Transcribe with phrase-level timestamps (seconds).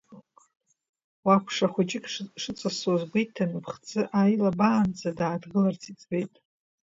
[1.25, 2.05] Уа ԥша хәыҷык
[2.41, 6.33] шыҵасуаз гәеиҭан, иԥхӡы ааилабаанӡа, дааҭгыларц иӡбеит.